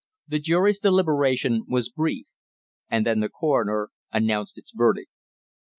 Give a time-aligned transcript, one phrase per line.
[0.27, 2.25] The jury's deliberation was brief
[2.89, 5.11] and then the coroner announced its verdict.